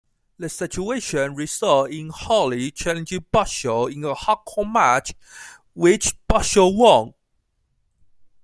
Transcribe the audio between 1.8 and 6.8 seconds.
in Holly challenging Bradshaw in a Hardcore match, which Bradshaw